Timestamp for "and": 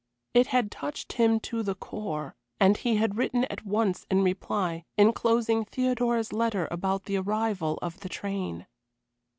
2.59-2.75